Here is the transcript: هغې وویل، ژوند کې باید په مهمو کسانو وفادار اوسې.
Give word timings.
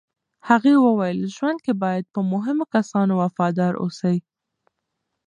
هغې 0.49 0.73
وویل، 0.85 1.19
ژوند 1.35 1.59
کې 1.65 1.73
باید 1.83 2.05
په 2.13 2.19
مهمو 2.31 2.65
کسانو 2.75 3.13
وفادار 3.21 3.73
اوسې. 3.83 4.15